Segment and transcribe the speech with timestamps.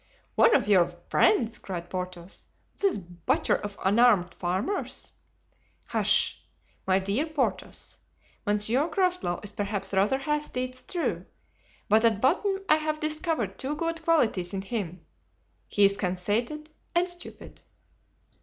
[0.33, 2.47] "One of your friends!" cried Porthos,
[2.79, 5.11] "this butcher of unarmed farmers!"
[5.85, 6.41] "Hush!
[6.87, 7.99] my dear Porthos.
[8.43, 11.27] Monsieur Groslow is perhaps rather hasty, it's true,
[11.87, 17.61] but at bottom I have discovered two good qualities in him—he is conceited and stupid."